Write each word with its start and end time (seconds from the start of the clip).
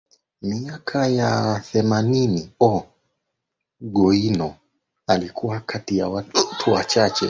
miaka 0.41 1.07
ya 1.07 1.59
themanini 1.71 2.51
O 2.59 2.83
Goiano 3.81 4.55
alikuwa 5.07 5.59
kati 5.59 5.97
ya 5.97 6.07
watu 6.09 6.71
wachache 6.71 7.19